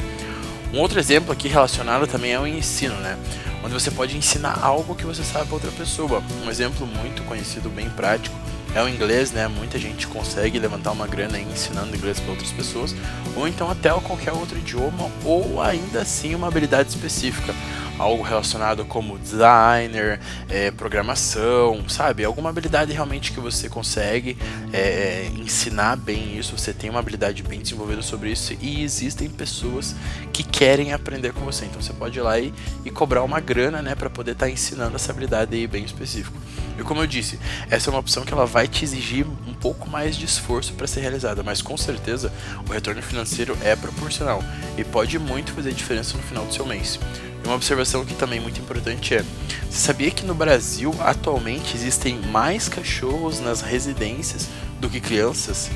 Um 0.72 0.81
outro 0.81 0.99
exemplo 0.99 1.32
aqui 1.32 1.46
relacionado 1.46 2.06
também 2.06 2.32
é 2.32 2.40
o 2.40 2.46
ensino, 2.46 2.96
né? 2.96 3.17
Onde 3.64 3.72
você 3.72 3.90
pode 3.90 4.17
ensinar 4.17 4.58
algo 4.60 4.94
que 4.94 5.06
você 5.06 5.22
sabe 5.22 5.46
para 5.46 5.55
outra 5.55 5.70
pessoa. 5.70 6.22
Um 6.44 6.50
exemplo 6.50 6.87
muito 6.87 7.22
conhecido, 7.22 7.70
bem 7.70 7.88
prático, 7.88 8.37
é 8.75 8.82
o 8.82 8.88
inglês, 8.88 9.31
né? 9.31 9.47
Muita 9.47 9.79
gente 9.79 10.06
consegue 10.06 10.59
levantar 10.59 10.91
uma 10.91 11.06
grana 11.06 11.38
ensinando 11.38 11.97
inglês 11.97 12.19
para 12.19 12.31
outras 12.31 12.50
pessoas, 12.50 12.94
ou 13.37 13.47
então 13.47 13.71
até 13.71 13.91
qualquer 14.00 14.32
outro 14.32 14.59
idioma, 14.59 15.11
ou 15.25 15.62
ainda 15.62 16.00
assim 16.00 16.35
uma 16.35 16.49
habilidade 16.49 16.88
específica 16.88 17.55
algo 17.99 18.23
relacionado 18.23 18.85
como 18.85 19.19
designer, 19.19 20.20
é, 20.49 20.70
programação, 20.70 21.88
sabe? 21.88 22.25
Alguma 22.25 22.50
habilidade 22.50 22.93
realmente 22.93 23.32
que 23.32 23.41
você 23.41 23.69
consegue 23.69 24.37
é, 24.73 25.31
ensinar 25.37 25.96
bem 25.96 26.37
isso, 26.37 26.56
você 26.56 26.73
tem 26.73 26.91
uma 26.91 26.99
habilidade 26.99 27.43
bem 27.43 27.61
desenvolvida 27.61 28.02
sobre 28.02 28.31
isso 28.31 28.56
e 28.61 28.82
existem 28.82 29.29
pessoas 29.29 29.94
que 30.32 30.43
querem 30.43 30.93
aprender 30.93 31.32
com 31.32 31.41
você. 31.41 31.64
Então 31.64 31.81
você 31.81 31.93
pode 31.93 32.19
ir 32.19 32.23
lá 32.23 32.38
e, 32.38 32.52
e 32.85 32.91
cobrar 32.91 33.23
uma 33.23 33.41
grana, 33.41 33.81
né, 33.81 33.94
para 33.94 34.11
poder 34.11 34.32
estar 34.32 34.46
tá 34.46 34.52
ensinando 34.52 34.96
essa 34.96 35.12
habilidade 35.12 35.55
aí 35.55 35.67
bem 35.67 35.85
específico. 35.85 36.37
E 36.79 36.82
como 36.82 37.00
eu 37.00 37.06
disse, 37.06 37.38
essa 37.70 37.88
é 37.88 37.93
uma 37.93 38.00
opção 38.00 38.25
que 38.25 38.32
ela 38.32 38.46
vai 38.46 38.67
te 38.67 38.85
exigir 38.85 39.25
um 39.46 39.55
pouco 39.55 39.88
mais 39.88 40.17
de 40.17 40.25
esforço 40.25 40.73
para 40.73 40.87
ser 40.87 41.00
realizada, 41.00 41.43
mas 41.43 41.62
com 41.62 41.76
certeza 41.76 42.32
o 42.69 42.73
retorno 42.73 43.00
financeiro 43.00 43.56
é 43.62 43.76
proporcional 43.76 44.43
e 44.76 44.82
pode 44.82 45.19
muito 45.19 45.52
fazer 45.52 45.73
diferença 45.73 46.17
no 46.17 46.23
final 46.23 46.44
do 46.44 46.52
seu 46.52 46.67
mês. 46.67 46.99
Uma 47.44 47.55
observação 47.55 48.05
que 48.05 48.14
também 48.14 48.38
é 48.38 48.43
muito 48.43 48.61
importante 48.61 49.14
é: 49.14 49.25
você 49.70 49.79
sabia 49.79 50.11
que 50.11 50.25
no 50.25 50.35
Brasil 50.35 50.94
atualmente 51.00 51.76
existem 51.76 52.19
mais 52.19 52.69
cachorros 52.69 53.41
nas 53.41 53.61
residências 53.61 54.49
do 54.81 54.88
que 54.88 55.00
crianças? 55.00 55.70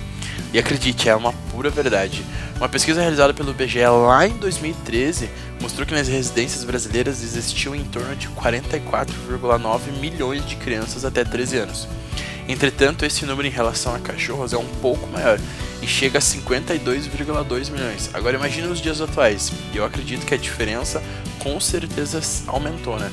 E 0.52 0.58
acredite, 0.58 1.08
é 1.08 1.14
uma 1.14 1.32
pura 1.50 1.68
verdade. 1.68 2.24
Uma 2.56 2.68
pesquisa 2.68 3.00
realizada 3.00 3.34
pelo 3.34 3.50
IBGE 3.50 3.86
lá 3.86 4.26
em 4.26 4.36
2013 4.38 5.28
mostrou 5.60 5.86
que 5.86 5.94
nas 5.94 6.08
residências 6.08 6.64
brasileiras 6.64 7.22
existiam 7.22 7.74
em 7.74 7.84
torno 7.84 8.16
de 8.16 8.28
44,9 8.28 9.92
milhões 10.00 10.46
de 10.46 10.56
crianças 10.56 11.04
até 11.04 11.22
13 11.22 11.58
anos. 11.58 11.88
Entretanto, 12.48 13.04
esse 13.04 13.26
número 13.26 13.46
em 13.46 13.50
relação 13.50 13.94
a 13.94 13.98
cachorros 13.98 14.54
é 14.54 14.56
um 14.56 14.66
pouco 14.80 15.06
maior 15.08 15.38
e 15.82 15.86
chega 15.86 16.18
a 16.18 16.22
52,2 16.22 17.70
milhões. 17.70 18.10
Agora 18.14 18.36
imagine 18.36 18.66
nos 18.66 18.80
dias 18.80 19.02
atuais, 19.02 19.52
eu 19.74 19.84
acredito 19.84 20.24
que 20.24 20.32
a 20.32 20.38
diferença 20.38 21.02
com 21.48 21.58
certeza 21.58 22.20
aumentou, 22.46 22.98
né? 22.98 23.10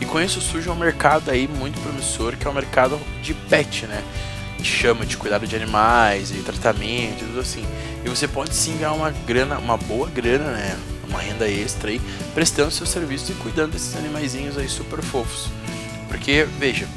E 0.00 0.04
com 0.04 0.20
isso 0.20 0.40
surge 0.40 0.68
um 0.68 0.74
mercado 0.74 1.30
aí 1.30 1.46
muito 1.46 1.80
promissor, 1.80 2.36
que 2.36 2.46
é 2.46 2.50
o 2.50 2.54
mercado 2.54 3.00
de 3.22 3.32
pet, 3.32 3.86
né? 3.86 4.02
chama 4.62 5.06
de 5.06 5.16
cuidado 5.16 5.46
de 5.46 5.54
animais 5.54 6.32
e 6.32 6.38
tratamento 6.38 7.20
tudo 7.20 7.38
assim. 7.38 7.64
E 8.04 8.08
você 8.08 8.26
pode 8.26 8.52
sim 8.52 8.76
ganhar 8.76 8.94
uma 8.94 9.12
grana, 9.12 9.58
uma 9.58 9.76
boa 9.76 10.10
grana, 10.10 10.50
né? 10.50 10.76
Uma 11.08 11.20
renda 11.20 11.48
extra 11.48 11.90
aí, 11.90 12.00
prestando 12.34 12.72
seu 12.72 12.84
serviço 12.84 13.30
e 13.30 13.34
cuidando 13.36 13.72
desses 13.72 13.94
animaizinhos 13.94 14.58
aí 14.58 14.68
super 14.68 15.00
fofos. 15.02 15.48
Porque, 16.08 16.48
veja, 16.58 16.88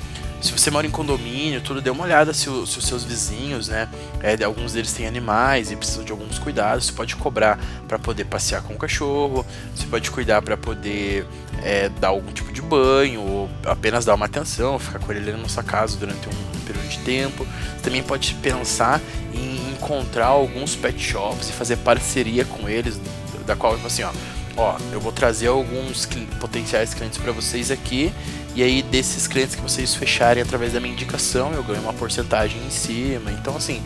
se 0.41 0.51
você 0.51 0.71
mora 0.71 0.87
em 0.87 0.89
condomínio, 0.91 1.61
tudo, 1.61 1.81
dê 1.81 1.89
uma 1.89 2.03
olhada 2.03 2.33
se, 2.33 2.43
se 2.43 2.49
os 2.49 2.85
seus 2.85 3.03
vizinhos, 3.03 3.67
né? 3.67 3.89
É, 4.21 4.41
alguns 4.43 4.73
deles 4.73 4.93
têm 4.93 5.07
animais 5.07 5.71
e 5.71 5.75
precisam 5.75 6.03
de 6.03 6.11
alguns 6.11 6.39
cuidados. 6.39 6.85
Você 6.85 6.91
pode 6.93 7.15
cobrar 7.15 7.59
para 7.87 7.99
poder 7.99 8.25
passear 8.25 8.61
com 8.61 8.73
o 8.73 8.77
cachorro, 8.77 9.45
você 9.75 9.85
pode 9.87 10.09
cuidar 10.11 10.41
para 10.41 10.55
poder 10.55 11.25
é, 11.61 11.89
dar 11.89 12.09
algum 12.09 12.31
tipo 12.31 12.51
de 12.53 12.61
banho, 12.61 13.21
ou 13.21 13.49
apenas 13.65 14.05
dar 14.05 14.15
uma 14.15 14.25
atenção, 14.25 14.79
ficar 14.79 14.99
com 14.99 15.11
ele 15.11 15.31
na 15.31 15.49
sua 15.49 15.63
casa 15.63 15.97
durante 15.97 16.27
um, 16.27 16.57
um 16.57 16.61
período 16.61 16.87
de 16.87 16.99
tempo. 16.99 17.45
Você 17.75 17.83
também 17.83 18.03
pode 18.03 18.33
pensar 18.35 19.01
em 19.33 19.71
encontrar 19.71 20.27
alguns 20.27 20.75
pet 20.75 20.99
shops 21.01 21.49
e 21.49 21.51
fazer 21.51 21.77
parceria 21.77 22.45
com 22.45 22.69
eles, 22.69 22.99
da 23.45 23.55
qual, 23.55 23.75
tipo 23.75 23.87
assim, 23.87 24.03
ó, 24.03 24.11
ó, 24.59 24.77
eu 24.91 24.99
vou 24.99 25.11
trazer 25.11 25.47
alguns 25.47 26.07
potenciais 26.39 26.93
clientes 26.93 27.17
para 27.17 27.31
vocês 27.31 27.71
aqui 27.71 28.13
e 28.55 28.63
aí, 28.63 28.81
desses 28.81 29.27
clientes 29.27 29.55
que 29.55 29.61
vocês 29.61 29.95
fecharem 29.95 30.41
através 30.41 30.73
da 30.73 30.79
minha 30.79 30.93
indicação, 30.93 31.53
eu 31.53 31.63
ganho 31.63 31.81
uma 31.81 31.93
porcentagem 31.93 32.61
em 32.65 32.69
cima. 32.69 33.31
Então, 33.31 33.55
assim, 33.55 33.81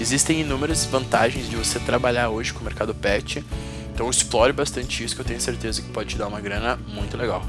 existem 0.00 0.40
inúmeras 0.40 0.84
vantagens 0.84 1.48
de 1.48 1.56
você 1.56 1.78
trabalhar 1.78 2.28
hoje 2.28 2.52
com 2.52 2.60
o 2.60 2.64
mercado 2.64 2.94
pet. 2.94 3.44
Então, 3.94 4.10
explore 4.10 4.52
bastante 4.52 5.02
isso, 5.02 5.14
que 5.14 5.20
eu 5.20 5.24
tenho 5.24 5.40
certeza 5.40 5.80
que 5.80 5.88
pode 5.88 6.10
te 6.10 6.18
dar 6.18 6.26
uma 6.26 6.40
grana 6.40 6.78
muito 6.88 7.16
legal. 7.16 7.42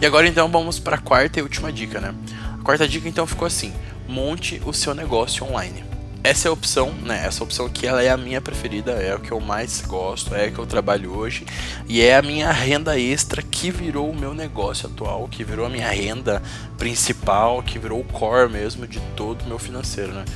E 0.00 0.06
agora, 0.06 0.26
então, 0.26 0.50
vamos 0.50 0.78
para 0.78 0.96
a 0.96 1.00
quarta 1.00 1.38
e 1.38 1.42
última 1.42 1.72
dica, 1.72 2.00
né? 2.00 2.14
A 2.58 2.64
quarta 2.64 2.88
dica, 2.88 3.08
então, 3.08 3.26
ficou 3.26 3.46
assim: 3.46 3.72
monte 4.08 4.60
o 4.64 4.72
seu 4.72 4.94
negócio 4.94 5.46
online. 5.46 5.87
Essa 6.28 6.46
é 6.46 6.50
a 6.50 6.52
opção, 6.52 6.92
né? 6.92 7.24
Essa 7.24 7.42
opção 7.42 7.70
que 7.70 7.86
ela 7.86 8.02
é 8.02 8.10
a 8.10 8.16
minha 8.16 8.38
preferida, 8.38 8.92
é 8.92 9.14
o 9.14 9.18
que 9.18 9.32
eu 9.32 9.40
mais 9.40 9.80
gosto, 9.80 10.34
é 10.34 10.44
a 10.44 10.50
que 10.50 10.58
eu 10.58 10.66
trabalho 10.66 11.16
hoje 11.16 11.46
e 11.88 12.02
é 12.02 12.16
a 12.16 12.22
minha 12.22 12.52
renda 12.52 13.00
extra 13.00 13.40
que 13.40 13.70
virou 13.70 14.10
o 14.10 14.14
meu 14.14 14.34
negócio 14.34 14.90
atual, 14.90 15.26
que 15.26 15.42
virou 15.42 15.64
a 15.64 15.70
minha 15.70 15.88
renda 15.88 16.42
principal, 16.76 17.62
que 17.62 17.78
virou 17.78 18.00
o 18.00 18.04
core 18.04 18.52
mesmo 18.52 18.86
de 18.86 19.00
todo 19.16 19.40
o 19.40 19.48
meu 19.48 19.58
financeiro, 19.58 20.12
né? 20.12 20.26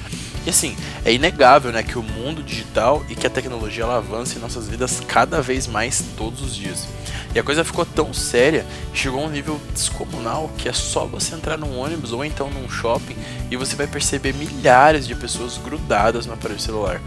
E 0.45 0.51
assim, 0.51 0.77
é 1.05 1.13
inegável, 1.13 1.71
né, 1.71 1.83
que 1.83 1.99
o 1.99 2.03
mundo 2.03 2.43
digital 2.43 3.05
e 3.09 3.15
que 3.15 3.27
a 3.27 3.31
tecnologia 3.31 3.85
ela 3.85 3.99
avança 3.99 4.37
em 4.37 4.41
nossas 4.41 4.69
vidas 4.69 5.01
cada 5.07 5.41
vez 5.41 5.67
mais 5.67 6.05
todos 6.17 6.43
os 6.43 6.55
dias. 6.55 6.89
E 7.35 7.39
a 7.39 7.43
coisa 7.43 7.65
ficou 7.65 7.87
tão 7.87 8.13
séria, 8.13 8.67
chegou 8.93 9.23
a 9.23 9.27
um 9.27 9.31
nível 9.31 9.61
descomunal 9.73 10.51
que 10.59 10.69
é 10.69 10.73
só 10.73 11.07
você 11.07 11.35
entrar 11.35 11.57
num 11.57 11.79
ônibus 11.79 12.13
ou 12.13 12.25
então 12.25 12.51
num 12.51 12.69
shopping 12.69 13.17
e 13.51 13.57
você 13.57 13.77
vai 13.77 13.87
perceber 13.87 14.35
milhares 14.35 15.07
de 15.07 15.15
pessoas 15.15 15.57
grudadas 15.57 16.27
no 16.27 16.35
aparelho 16.35 16.61
celular. 16.61 17.01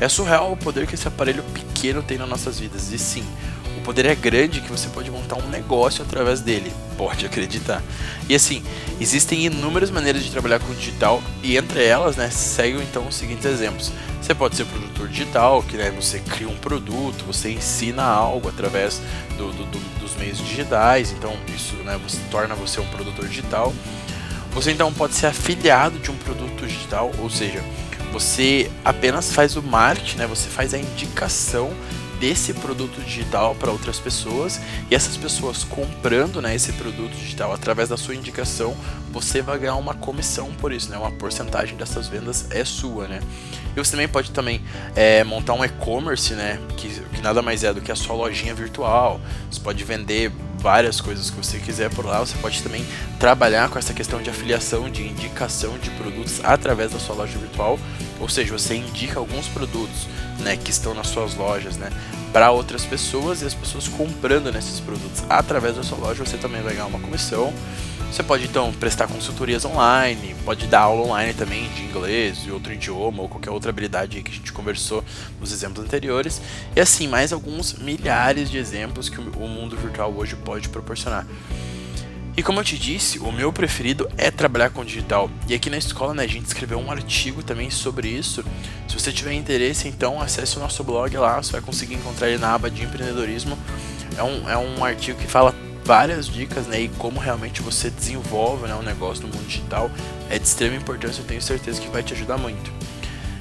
É 0.00 0.08
surreal 0.08 0.52
o 0.52 0.56
poder 0.56 0.86
que 0.86 0.94
esse 0.94 1.08
aparelho 1.08 1.42
pequeno 1.42 2.02
tem 2.02 2.18
nas 2.18 2.28
nossas 2.28 2.58
vidas. 2.60 2.92
E 2.92 2.98
sim, 2.98 3.24
o 3.78 3.80
poder 3.82 4.06
é 4.06 4.14
grande 4.14 4.60
que 4.60 4.70
você 4.70 4.88
pode 4.88 5.10
montar 5.10 5.36
um 5.36 5.48
negócio 5.48 6.02
através 6.02 6.40
dele. 6.40 6.72
Pode 6.96 7.26
acreditar. 7.26 7.82
E 8.28 8.34
assim, 8.34 8.62
existem 9.00 9.44
inúmeras 9.44 9.90
maneiras 9.90 10.24
de 10.24 10.30
trabalhar 10.30 10.58
com 10.60 10.72
digital 10.74 11.22
e 11.42 11.56
entre 11.56 11.84
elas, 11.84 12.16
né, 12.16 12.30
seguem 12.30 12.82
então 12.82 13.06
os 13.06 13.14
seguintes 13.14 13.44
exemplos. 13.44 13.92
Você 14.20 14.34
pode 14.34 14.56
ser 14.56 14.64
produtor 14.64 15.06
digital, 15.08 15.62
que 15.62 15.76
né, 15.76 15.90
você 15.90 16.18
cria 16.18 16.48
um 16.48 16.56
produto, 16.56 17.24
você 17.24 17.52
ensina 17.52 18.02
algo 18.02 18.48
através 18.48 19.00
do, 19.36 19.52
do, 19.52 19.64
do, 19.66 19.78
dos 20.00 20.16
meios 20.16 20.38
digitais, 20.38 21.12
então 21.12 21.36
isso 21.54 21.76
né, 21.84 21.98
você, 22.02 22.18
torna 22.30 22.54
você 22.54 22.80
um 22.80 22.86
produtor 22.86 23.28
digital. 23.28 23.72
Você 24.52 24.72
então 24.72 24.92
pode 24.92 25.14
ser 25.14 25.26
afiliado 25.26 25.98
de 25.98 26.10
um 26.10 26.16
produto 26.16 26.66
digital, 26.66 27.12
ou 27.18 27.28
seja, 27.28 27.62
você 28.10 28.70
apenas 28.84 29.30
faz 29.30 29.54
o 29.54 29.62
marketing, 29.62 30.16
né, 30.16 30.26
você 30.26 30.48
faz 30.48 30.72
a 30.72 30.78
indicação 30.78 31.70
desse 32.18 32.54
produto 32.54 33.00
digital 33.00 33.54
para 33.54 33.70
outras 33.70 33.98
pessoas 33.98 34.60
e 34.90 34.94
essas 34.94 35.16
pessoas 35.16 35.64
comprando 35.64 36.40
né, 36.40 36.54
esse 36.54 36.72
produto 36.72 37.12
digital 37.12 37.52
através 37.52 37.88
da 37.88 37.96
sua 37.96 38.14
indicação, 38.14 38.76
você 39.10 39.42
vai 39.42 39.58
ganhar 39.58 39.76
uma 39.76 39.94
comissão 39.94 40.52
por 40.54 40.72
isso, 40.72 40.90
né? 40.90 40.98
Uma 40.98 41.10
porcentagem 41.10 41.76
dessas 41.76 42.08
vendas 42.08 42.50
é 42.50 42.64
sua, 42.64 43.08
né? 43.08 43.20
E 43.74 43.78
você 43.78 43.92
também 43.92 44.08
pode 44.08 44.30
também 44.30 44.62
é, 44.94 45.24
montar 45.24 45.54
um 45.54 45.64
e-commerce, 45.64 46.34
né? 46.34 46.58
Que, 46.76 46.88
que 46.88 47.22
nada 47.22 47.42
mais 47.42 47.64
é 47.64 47.72
do 47.72 47.80
que 47.80 47.92
a 47.92 47.96
sua 47.96 48.14
lojinha 48.14 48.54
virtual. 48.54 49.20
Você 49.50 49.60
pode 49.60 49.82
vender 49.84 50.32
várias 50.66 51.00
coisas 51.00 51.30
que 51.30 51.36
você 51.36 51.60
quiser 51.60 51.88
por 51.90 52.04
lá. 52.04 52.18
Você 52.18 52.36
pode 52.38 52.60
também 52.60 52.84
trabalhar 53.20 53.68
com 53.68 53.78
essa 53.78 53.94
questão 53.94 54.20
de 54.20 54.28
afiliação, 54.28 54.90
de 54.90 55.06
indicação 55.06 55.78
de 55.78 55.90
produtos 55.90 56.40
através 56.42 56.90
da 56.90 56.98
sua 56.98 57.14
loja 57.14 57.38
virtual. 57.38 57.78
Ou 58.18 58.28
seja, 58.28 58.52
você 58.52 58.74
indica 58.74 59.20
alguns 59.20 59.46
produtos 59.46 60.08
né, 60.40 60.56
que 60.56 60.72
estão 60.72 60.92
nas 60.92 61.06
suas 61.06 61.36
lojas 61.36 61.76
né, 61.76 61.88
para 62.36 62.50
outras 62.50 62.84
pessoas 62.84 63.40
e 63.40 63.46
as 63.46 63.54
pessoas 63.54 63.88
comprando 63.88 64.52
nesses 64.52 64.78
produtos 64.78 65.24
através 65.26 65.76
da 65.76 65.82
sua 65.82 65.96
loja, 65.96 66.22
você 66.22 66.36
também 66.36 66.60
vai 66.60 66.74
ganhar 66.74 66.84
uma 66.84 67.00
comissão. 67.00 67.50
Você 68.12 68.22
pode 68.22 68.44
então 68.44 68.70
prestar 68.74 69.06
consultorias 69.06 69.64
online, 69.64 70.36
pode 70.44 70.66
dar 70.66 70.80
aula 70.80 71.06
online 71.06 71.32
também 71.32 71.66
de 71.70 71.84
inglês 71.84 72.40
e 72.46 72.50
outro 72.50 72.74
idioma 72.74 73.22
ou 73.22 73.28
qualquer 73.30 73.48
outra 73.48 73.70
habilidade 73.70 74.20
que 74.22 74.30
a 74.30 74.34
gente 74.34 74.52
conversou 74.52 75.02
nos 75.40 75.50
exemplos 75.50 75.82
anteriores. 75.82 76.42
E 76.76 76.80
assim, 76.80 77.08
mais 77.08 77.32
alguns 77.32 77.72
milhares 77.72 78.50
de 78.50 78.58
exemplos 78.58 79.08
que 79.08 79.18
o 79.18 79.48
mundo 79.48 79.74
virtual 79.74 80.12
hoje 80.14 80.36
pode 80.36 80.68
proporcionar. 80.68 81.26
E 82.36 82.42
como 82.42 82.60
eu 82.60 82.64
te 82.64 82.78
disse, 82.78 83.18
o 83.18 83.32
meu 83.32 83.50
preferido 83.50 84.06
é 84.18 84.30
trabalhar 84.30 84.68
com 84.68 84.84
digital. 84.84 85.30
E 85.48 85.54
aqui 85.54 85.70
na 85.70 85.78
escola 85.78 86.12
né, 86.12 86.24
a 86.24 86.28
gente 86.28 86.44
escreveu 86.44 86.78
um 86.78 86.90
artigo 86.90 87.42
também 87.42 87.70
sobre 87.70 88.08
isso. 88.08 88.44
Se 88.86 88.94
você 88.94 89.10
tiver 89.10 89.32
interesse, 89.32 89.88
então 89.88 90.20
acesse 90.20 90.58
o 90.58 90.60
nosso 90.60 90.84
blog 90.84 91.16
lá, 91.16 91.42
você 91.42 91.52
vai 91.52 91.62
conseguir 91.62 91.94
encontrar 91.94 92.28
ele 92.28 92.36
na 92.36 92.54
aba 92.54 92.70
de 92.70 92.82
empreendedorismo. 92.82 93.58
É 94.18 94.22
um, 94.22 94.50
é 94.50 94.56
um 94.58 94.84
artigo 94.84 95.18
que 95.18 95.26
fala 95.26 95.54
várias 95.82 96.26
dicas, 96.26 96.66
né, 96.66 96.80
e 96.80 96.88
como 96.88 97.20
realmente 97.20 97.62
você 97.62 97.88
desenvolve 97.88 98.66
né, 98.66 98.74
um 98.74 98.82
negócio 98.82 99.26
no 99.26 99.32
mundo 99.32 99.46
digital 99.46 99.88
é 100.28 100.36
de 100.36 100.44
extrema 100.44 100.74
importância, 100.74 101.20
eu 101.20 101.24
tenho 101.24 101.40
certeza 101.40 101.80
que 101.80 101.88
vai 101.88 102.02
te 102.02 102.12
ajudar 102.12 102.36
muito. 102.36 102.72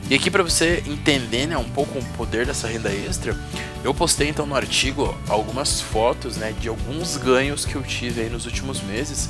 E 0.07 0.13
aqui 0.13 0.29
para 0.29 0.43
você 0.43 0.83
entender 0.85 1.47
né, 1.47 1.57
um 1.57 1.67
pouco 1.67 1.97
o 1.97 2.05
poder 2.15 2.45
dessa 2.45 2.67
renda 2.67 2.91
extra, 2.91 3.35
eu 3.83 3.91
postei 3.91 4.29
então 4.29 4.45
no 4.45 4.55
artigo 4.55 5.17
algumas 5.27 5.81
fotos 5.81 6.37
né, 6.37 6.53
de 6.59 6.69
alguns 6.69 7.17
ganhos 7.17 7.65
que 7.65 7.75
eu 7.75 7.81
tive 7.81 8.23
nos 8.29 8.45
últimos 8.45 8.81
meses. 8.81 9.29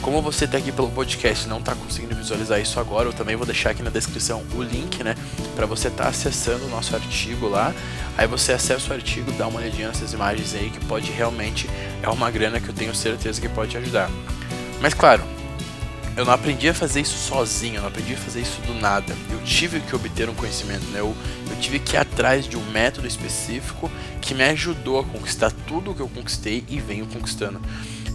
Como 0.00 0.22
você 0.22 0.46
está 0.46 0.56
aqui 0.56 0.72
pelo 0.72 0.90
podcast 0.90 1.46
não 1.46 1.58
está 1.58 1.74
conseguindo 1.74 2.14
visualizar 2.14 2.60
isso 2.60 2.80
agora, 2.80 3.08
eu 3.08 3.12
também 3.12 3.36
vou 3.36 3.44
deixar 3.44 3.70
aqui 3.70 3.82
na 3.82 3.90
descrição 3.90 4.42
o 4.54 4.62
link, 4.62 5.02
né, 5.04 5.14
para 5.54 5.66
você 5.66 5.88
estar 5.88 6.04
tá 6.04 6.10
acessando 6.10 6.64
o 6.64 6.68
nosso 6.70 6.94
artigo 6.94 7.46
lá. 7.46 7.74
Aí 8.16 8.26
você 8.26 8.52
acessa 8.52 8.90
o 8.90 8.94
artigo, 8.94 9.30
dá 9.32 9.46
uma 9.46 9.60
olhadinha 9.60 9.88
nessas 9.88 10.14
imagens 10.14 10.54
aí 10.54 10.70
que 10.70 10.82
pode 10.86 11.10
realmente 11.12 11.68
é 12.02 12.08
uma 12.08 12.30
grana 12.30 12.58
que 12.58 12.70
eu 12.70 12.74
tenho 12.74 12.94
certeza 12.94 13.38
que 13.38 13.50
pode 13.50 13.72
te 13.72 13.76
ajudar. 13.76 14.10
Mas 14.80 14.94
claro, 14.94 15.22
eu 16.16 16.24
não 16.24 16.32
aprendi 16.32 16.68
a 16.68 16.74
fazer 16.74 17.00
isso 17.00 17.16
sozinho, 17.16 17.76
eu 17.76 17.82
não 17.82 17.88
aprendi 17.88 18.14
a 18.14 18.16
fazer 18.16 18.40
isso 18.40 18.60
do 18.62 18.72
nada. 18.74 19.14
Eu 19.30 19.38
tive 19.44 19.80
que 19.80 19.94
obter 19.94 20.28
um 20.28 20.34
conhecimento, 20.34 20.86
né? 20.86 21.00
Eu, 21.00 21.14
eu 21.50 21.56
tive 21.60 21.78
que 21.78 21.94
ir 21.94 21.98
atrás 21.98 22.48
de 22.48 22.56
um 22.56 22.64
método 22.70 23.06
específico 23.06 23.90
que 24.20 24.34
me 24.34 24.42
ajudou 24.44 24.98
a 24.98 25.04
conquistar 25.04 25.52
tudo 25.66 25.90
o 25.90 25.94
que 25.94 26.00
eu 26.00 26.08
conquistei 26.08 26.64
e 26.68 26.80
venho 26.80 27.06
conquistando. 27.06 27.60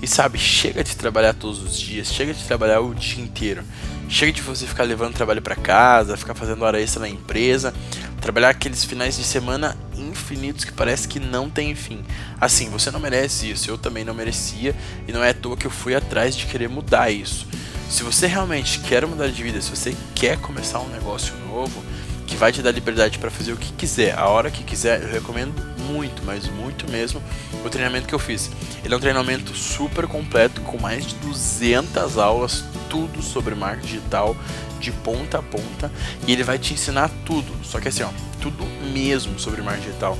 E 0.01 0.07
sabe, 0.07 0.39
chega 0.39 0.83
de 0.83 0.97
trabalhar 0.97 1.35
todos 1.35 1.61
os 1.61 1.79
dias, 1.79 2.11
chega 2.11 2.33
de 2.33 2.43
trabalhar 2.43 2.81
o 2.81 2.95
dia 2.95 3.23
inteiro. 3.23 3.63
Chega 4.09 4.33
de 4.33 4.41
você 4.41 4.65
ficar 4.65 4.83
levando 4.83 5.13
trabalho 5.13 5.41
para 5.41 5.55
casa, 5.55 6.17
ficar 6.17 6.33
fazendo 6.33 6.63
hora 6.63 6.81
extra 6.81 7.01
na 7.01 7.07
empresa, 7.07 7.71
trabalhar 8.19 8.49
aqueles 8.49 8.83
finais 8.83 9.15
de 9.15 9.23
semana 9.23 9.77
infinitos 9.95 10.65
que 10.65 10.71
parece 10.71 11.07
que 11.07 11.19
não 11.19 11.49
tem 11.49 11.75
fim. 11.75 12.03
Assim, 12.39 12.67
você 12.69 12.89
não 12.89 12.99
merece 12.99 13.51
isso, 13.51 13.69
eu 13.69 13.77
também 13.77 14.03
não 14.03 14.13
merecia, 14.13 14.75
e 15.07 15.11
não 15.11 15.23
é 15.23 15.29
à 15.29 15.33
toa 15.33 15.55
que 15.55 15.67
eu 15.67 15.71
fui 15.71 15.95
atrás 15.95 16.35
de 16.35 16.47
querer 16.47 16.67
mudar 16.67 17.11
isso. 17.11 17.47
Se 17.91 18.03
você 18.03 18.25
realmente 18.25 18.79
quer 18.79 19.05
mudar 19.05 19.27
de 19.27 19.43
vida, 19.43 19.61
se 19.61 19.69
você 19.69 19.93
quer 20.15 20.39
começar 20.39 20.79
um 20.79 20.87
negócio 20.87 21.35
novo, 21.45 21.83
que 22.25 22.37
vai 22.37 22.49
te 22.49 22.61
dar 22.61 22.71
liberdade 22.71 23.19
para 23.19 23.29
fazer 23.29 23.51
o 23.51 23.57
que 23.57 23.73
quiser, 23.73 24.17
a 24.17 24.29
hora 24.29 24.49
que 24.49 24.63
quiser, 24.63 25.01
eu 25.01 25.09
recomendo 25.09 25.53
muito, 25.89 26.23
mas 26.23 26.47
muito 26.47 26.89
mesmo, 26.89 27.21
o 27.65 27.69
treinamento 27.69 28.07
que 28.07 28.15
eu 28.15 28.17
fiz. 28.17 28.49
Ele 28.81 28.93
é 28.93 28.97
um 28.97 28.99
treinamento 28.99 29.53
super 29.53 30.07
completo, 30.07 30.61
com 30.61 30.79
mais 30.79 31.05
de 31.05 31.15
200 31.15 32.17
aulas, 32.17 32.63
tudo 32.89 33.21
sobre 33.21 33.55
marketing 33.55 33.87
digital, 33.87 34.37
de 34.79 34.93
ponta 34.93 35.39
a 35.39 35.43
ponta, 35.43 35.91
e 36.25 36.31
ele 36.31 36.43
vai 36.43 36.57
te 36.57 36.73
ensinar 36.73 37.11
tudo, 37.25 37.53
só 37.61 37.81
que 37.81 37.89
assim, 37.89 38.03
ó, 38.03 38.09
tudo 38.41 38.65
mesmo 38.93 39.37
sobre 39.37 39.61
marketing 39.61 39.87
digital. 39.89 40.17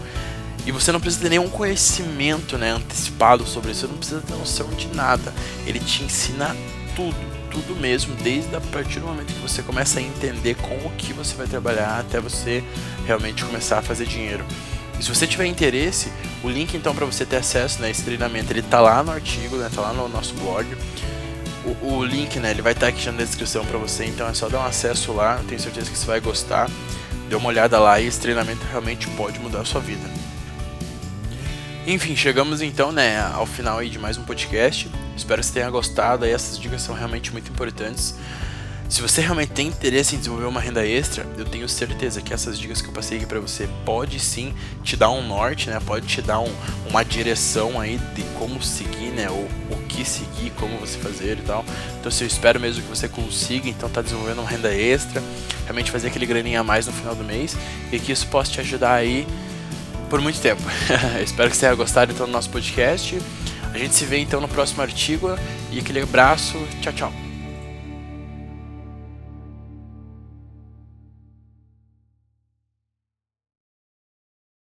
E 0.65 0.73
você 0.73 0.91
não 0.91 0.99
precisa 0.99 1.23
ter 1.23 1.29
nenhum 1.29 1.47
conhecimento 1.47 2.57
né, 2.57 2.71
antecipado 2.71 3.47
sobre 3.47 3.71
isso, 3.71 3.79
você 3.79 3.87
não 3.87 3.97
precisa 3.97 4.19
ter 4.19 4.33
noção 4.33 4.67
de 4.71 4.89
nada. 4.89 5.33
Ele 5.65 5.79
te 5.79 6.03
ensina 6.03 6.53
tudo, 6.95 7.30
tudo 7.51 7.75
mesmo, 7.75 8.15
desde 8.15 8.55
a 8.55 8.62
partir 8.62 9.00
do 9.00 9.08
momento 9.08 9.34
que 9.34 9.39
você 9.39 9.62
começa 9.62 10.00
a 10.00 10.01
entender 10.01 10.55
com 10.55 10.75
o 10.88 10.91
que 10.98 11.13
você 11.13 11.36
vai 11.36 11.46
trabalhar 11.46 12.00
até 12.00 12.20
você 12.20 12.63
realmente 13.05 13.43
começar 13.43 13.79
a 13.79 13.81
fazer 13.81 14.05
dinheiro. 14.05 14.46
E 14.98 15.03
se 15.03 15.10
você 15.10 15.27
tiver 15.27 15.46
interesse, 15.46 16.12
o 16.43 16.50
link 16.50 16.75
então 16.75 16.96
para 16.96 17.05
você 17.05 17.25
ter 17.25 17.38
acesso 17.38 17.81
né, 17.81 17.88
a 17.88 17.91
esse 17.91 18.03
treinamento, 18.03 18.51
ele 18.51 18.62
tá 18.62 18.79
lá 18.79 19.03
no 19.03 19.12
artigo, 19.12 19.58
né, 19.58 19.70
tá 19.74 19.81
lá 19.81 19.93
no 19.93 20.08
nosso 20.08 20.34
blog. 20.36 20.65
O, 21.63 21.88
o 21.88 22.05
link, 22.05 22.39
né, 22.39 22.51
ele 22.51 22.62
vai 22.62 22.72
estar 22.72 22.88
tá 22.88 22.89
aqui 22.89 23.05
na 23.05 23.24
descrição 23.24 23.65
para 23.65 23.77
você, 23.77 24.05
então 24.05 24.27
é 24.27 24.34
só 24.34 24.48
dar 24.50 24.60
um 24.60 24.65
acesso 24.65 25.12
lá, 25.12 25.38
eu 25.38 25.43
tenho 25.43 25.60
certeza 25.60 25.91
que 25.91 25.98
você 25.98 26.05
vai 26.05 26.20
gostar. 26.20 26.70
Dê 27.29 27.36
uma 27.36 27.50
olhada 27.50 27.79
lá 27.79 28.00
e 28.00 28.08
esse 28.08 28.20
treinamento 28.20 28.65
realmente 28.70 29.08
pode 29.10 29.39
mudar 29.39 29.62
a 29.62 29.65
sua 29.65 29.81
vida. 29.81 30.10
Enfim, 31.86 32.15
chegamos 32.15 32.62
então 32.62 32.91
né, 32.91 33.20
ao 33.34 33.46
final 33.46 33.79
aí 33.79 33.89
de 33.89 33.98
mais 33.98 34.17
um 34.17 34.24
podcast. 34.24 34.89
Espero 35.15 35.41
que 35.41 35.47
você 35.47 35.53
tenha 35.53 35.69
gostado. 35.69 36.25
Essas 36.25 36.59
dicas 36.59 36.81
são 36.81 36.95
realmente 36.95 37.31
muito 37.31 37.51
importantes. 37.51 38.15
Se 38.91 39.01
você 39.01 39.21
realmente 39.21 39.53
tem 39.53 39.67
interesse 39.67 40.15
em 40.15 40.17
desenvolver 40.17 40.47
uma 40.47 40.59
renda 40.59 40.85
extra, 40.85 41.25
eu 41.37 41.45
tenho 41.45 41.67
certeza 41.69 42.21
que 42.21 42.33
essas 42.33 42.59
dicas 42.59 42.81
que 42.81 42.89
eu 42.89 42.91
passei 42.91 43.17
aqui 43.17 43.25
para 43.25 43.39
você 43.39 43.69
pode 43.85 44.19
sim 44.19 44.53
te 44.83 44.97
dar 44.97 45.09
um 45.11 45.25
norte, 45.25 45.69
né? 45.69 45.79
Pode 45.85 46.05
te 46.05 46.21
dar 46.21 46.41
um, 46.41 46.53
uma 46.89 47.01
direção 47.01 47.79
aí 47.79 47.97
de 48.13 48.21
como 48.37 48.61
seguir, 48.61 49.11
né? 49.11 49.29
Ou 49.29 49.47
o 49.69 49.81
que 49.87 50.03
seguir, 50.03 50.51
como 50.57 50.77
você 50.77 50.97
fazer 50.97 51.37
e 51.37 51.41
tal. 51.41 51.63
Então, 52.01 52.11
eu 52.19 52.27
espero 52.27 52.59
mesmo 52.59 52.83
que 52.83 52.89
você 52.89 53.07
consiga, 53.07 53.69
então 53.69 53.89
tá 53.89 54.01
desenvolvendo 54.01 54.39
uma 54.39 54.49
renda 54.49 54.75
extra, 54.75 55.23
realmente 55.63 55.89
fazer 55.89 56.07
aquele 56.09 56.25
graninha 56.25 56.59
a 56.59 56.63
mais 56.63 56.85
no 56.85 56.91
final 56.91 57.15
do 57.15 57.23
mês 57.23 57.55
e 57.93 57.97
que 57.97 58.11
isso 58.11 58.27
possa 58.27 58.51
te 58.51 58.59
ajudar 58.59 58.95
aí 58.95 59.25
por 60.09 60.19
muito 60.19 60.41
tempo. 60.41 60.61
espero 61.23 61.49
que 61.49 61.55
você 61.55 61.61
tenha 61.61 61.75
gostado 61.75 62.11
então 62.11 62.25
do 62.25 62.31
nosso 62.33 62.49
podcast. 62.49 63.17
Gente 63.81 63.95
se 63.95 64.05
vê 64.05 64.19
então 64.19 64.39
no 64.39 64.47
próximo 64.47 64.83
artigo 64.83 65.27
e 65.71 65.79
aquele 65.79 66.01
abraço. 66.01 66.55
Tchau, 66.81 66.93
tchau. 66.93 67.30